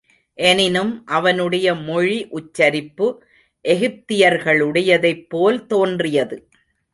எனினும் 0.37 1.03
அவனுடைய 1.05 1.75
மொழி 1.81 2.17
உச்சரிப்பு 2.29 3.07
எகிப்தியர்களுடையதைப் 3.65 5.29
போல் 5.29 5.65
தோன்றியது. 5.65 6.37